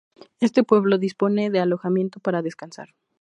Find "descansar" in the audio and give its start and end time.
2.41-2.95